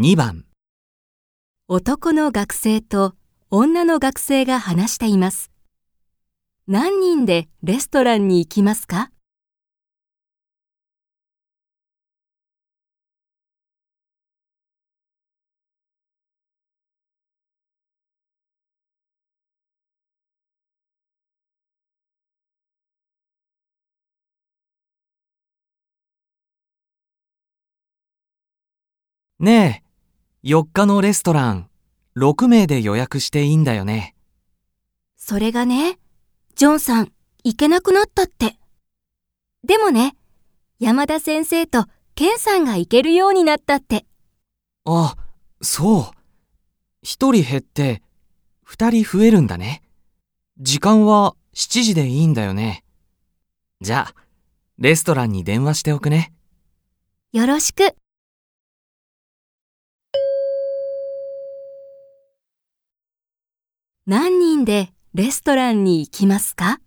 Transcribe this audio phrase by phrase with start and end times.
[0.00, 0.44] 2番、
[1.66, 3.16] 男の学生と
[3.50, 5.50] 女の学生が話しています。
[6.68, 9.10] 何人でレストランに行きますか？
[29.40, 29.87] ねえ、
[30.44, 31.68] 4日のレストラン、
[32.16, 34.14] 6名で予約していいんだよね。
[35.16, 35.98] それがね、
[36.54, 38.56] ジョンさん、行けなくなったって。
[39.64, 40.14] でもね、
[40.78, 44.06] 山田先生とケンさんが行けるようになったって。
[44.84, 45.16] あ、
[45.60, 46.02] そう。
[46.02, 46.12] 1
[47.02, 48.02] 人減って、
[48.66, 49.82] 2人増えるんだね。
[50.60, 52.84] 時間は7時でいいんだよね。
[53.80, 54.14] じゃあ、
[54.78, 56.32] レストランに電話しておくね。
[57.32, 57.96] よろしく。
[64.08, 66.80] 何人でレストランに行きますか？